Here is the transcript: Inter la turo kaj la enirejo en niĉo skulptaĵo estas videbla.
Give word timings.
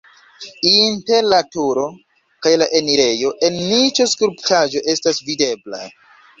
Inter 0.69 1.27
la 1.33 1.41
turo 1.57 1.83
kaj 2.47 2.55
la 2.63 2.69
enirejo 2.81 3.33
en 3.49 3.61
niĉo 3.69 4.11
skulptaĵo 4.17 4.85
estas 4.97 5.25
videbla. 5.33 5.87